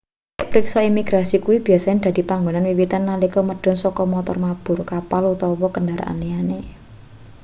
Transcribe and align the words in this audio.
titik 0.35 0.47
priksa 0.51 0.79
imigrasi 0.91 1.35
kuwi 1.43 1.57
biyasane 1.65 1.99
dadi 2.05 2.21
panggonan 2.29 2.67
wiwitan 2.69 3.03
nalika 3.09 3.39
medhun 3.49 3.77
saka 3.83 4.01
montor 4.11 4.37
mabur 4.43 4.79
kapal 4.91 5.23
utawa 5.33 5.67
kendharaan 5.75 6.17
liyane 6.23 6.59